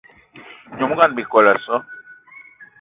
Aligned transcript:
Nyom 0.75 0.91
ngón 0.93 1.11
Bikele 1.15 1.51
o 1.57 1.61
so! 1.65 1.75